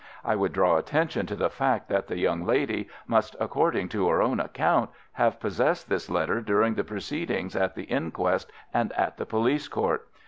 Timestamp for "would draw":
0.35-0.77